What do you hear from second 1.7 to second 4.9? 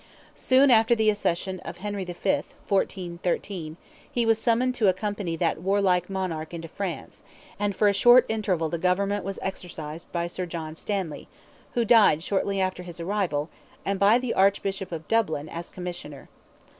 Henry V. (1413), he was summoned to